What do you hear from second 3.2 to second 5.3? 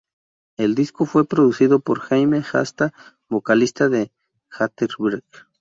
vocalista de Hatebreed.